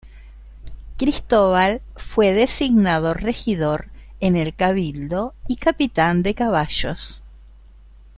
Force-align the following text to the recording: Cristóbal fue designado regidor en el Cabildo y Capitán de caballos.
Cristóbal 0.97 1.79
fue 1.95 2.33
designado 2.33 3.13
regidor 3.13 3.85
en 4.19 4.35
el 4.35 4.55
Cabildo 4.55 5.35
y 5.47 5.57
Capitán 5.57 6.23
de 6.23 6.33
caballos. 6.33 7.21